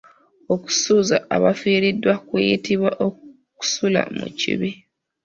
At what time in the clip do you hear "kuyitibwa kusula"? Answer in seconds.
2.27-4.01